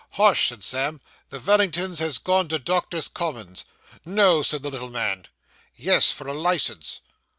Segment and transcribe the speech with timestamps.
[0.13, 0.99] 'Hush!' said Sam.
[1.29, 3.65] 'The Vellingtons has gone to Doctors' Commons.'
[4.03, 5.27] 'No,' said the little man.
[5.75, 7.01] 'Yes, for a licence.